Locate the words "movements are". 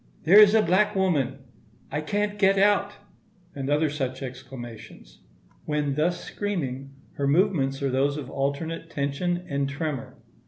7.27-7.91